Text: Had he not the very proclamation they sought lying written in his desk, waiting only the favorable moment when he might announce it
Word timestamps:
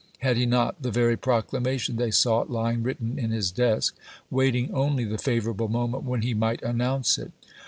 Had 0.21 0.35
he 0.35 0.47
not 0.47 0.81
the 0.81 0.89
very 0.89 1.15
proclamation 1.15 1.95
they 1.95 2.09
sought 2.09 2.49
lying 2.49 2.81
written 2.81 3.19
in 3.19 3.29
his 3.29 3.51
desk, 3.51 3.95
waiting 4.31 4.73
only 4.73 5.03
the 5.05 5.19
favorable 5.19 5.67
moment 5.67 6.05
when 6.05 6.23
he 6.23 6.33
might 6.33 6.63
announce 6.63 7.19
it 7.19 7.31